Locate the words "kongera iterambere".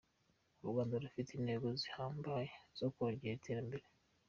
2.95-3.85